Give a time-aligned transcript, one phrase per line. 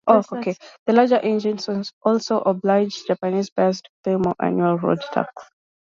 [0.07, 0.57] The
[0.87, 1.69] larger engines
[2.01, 5.31] also obliged Japanese buyers to pay more annual road tax.